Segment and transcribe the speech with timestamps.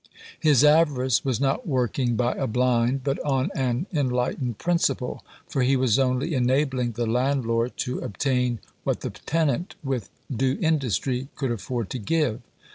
[0.39, 5.75] His avarice was not working by a blind, but on an enlightened principle; for he
[5.75, 11.91] was only enabling the landlord to obtain what the tenant, with due industry, could afford
[11.91, 12.41] to give.